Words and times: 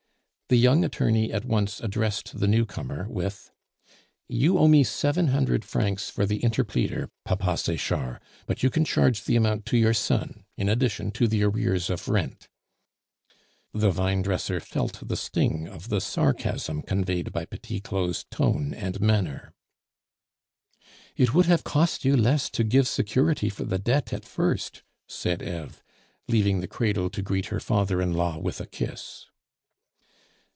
The 0.53 0.57
young 0.57 0.83
attorney 0.83 1.31
at 1.31 1.45
once 1.45 1.79
addressed 1.79 2.37
the 2.41 2.45
newcomer 2.47 3.07
with: 3.09 3.53
"You 4.27 4.57
owe 4.57 4.67
me 4.67 4.83
seven 4.83 5.27
hundred 5.29 5.63
francs 5.63 6.09
for 6.09 6.25
the 6.25 6.39
interpleader, 6.39 7.07
Papa 7.23 7.55
Sechard; 7.55 8.19
but 8.47 8.61
you 8.61 8.69
can 8.69 8.83
charge 8.83 9.23
the 9.23 9.37
amount 9.37 9.65
to 9.67 9.77
your 9.77 9.93
son 9.93 10.43
in 10.57 10.67
addition 10.67 11.11
to 11.11 11.29
the 11.29 11.41
arrears 11.43 11.89
of 11.89 12.09
rent." 12.09 12.49
The 13.71 13.91
vinedresser 13.91 14.59
felt 14.59 15.07
the 15.07 15.15
sting 15.15 15.69
of 15.69 15.87
the 15.87 16.01
sarcasm 16.01 16.81
conveyed 16.81 17.31
by 17.31 17.45
Petit 17.45 17.79
Claud's 17.79 18.25
tone 18.29 18.73
and 18.73 18.99
manner. 18.99 19.53
"It 21.15 21.33
would 21.33 21.45
have 21.45 21.63
cost 21.63 22.03
you 22.03 22.17
less 22.17 22.49
to 22.49 22.65
give 22.65 22.89
security 22.89 23.47
for 23.47 23.63
the 23.63 23.79
debt 23.79 24.11
at 24.11 24.25
first," 24.25 24.83
said 25.07 25.41
Eve, 25.41 25.81
leaving 26.27 26.59
the 26.59 26.67
cradle 26.67 27.09
to 27.11 27.21
greet 27.21 27.45
her 27.45 27.61
father 27.61 28.01
in 28.01 28.11
law 28.11 28.37
with 28.37 28.59
a 28.59 28.67
kiss. 28.67 29.27